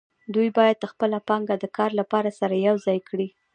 دوی 0.33 0.49
باید 0.57 0.89
خپله 0.91 1.17
پانګه 1.27 1.55
د 1.59 1.65
کار 1.77 1.91
لپاره 1.99 2.29
سره 2.39 2.55
یوځای 2.67 2.99
کړي 3.09 3.27